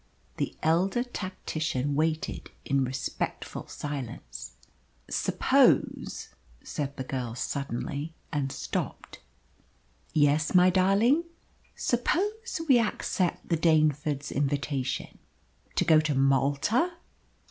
The 0.37 0.55
elder 0.63 1.03
tactician 1.03 1.93
waited 1.93 2.49
in 2.65 2.83
respectful 2.83 3.67
silence. 3.67 4.53
"Suppose" 5.07 6.29
said 6.63 6.97
the 6.97 7.03
girl 7.03 7.35
suddenly, 7.35 8.15
and 8.33 8.51
stopped. 8.51 9.19
"Yes, 10.11 10.55
my 10.55 10.71
darling." 10.71 11.25
"Suppose 11.75 12.61
we 12.67 12.79
accept 12.79 13.47
the 13.47 13.55
Danefords' 13.57 14.31
invitation?" 14.33 15.19
"To 15.75 15.85
go 15.85 15.99
to 15.99 16.15
Malta?" 16.15 16.93